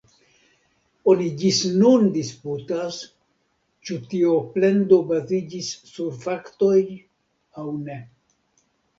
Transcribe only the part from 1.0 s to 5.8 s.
Oni ĝis nun disputas, ĉu tio plendo baziĝis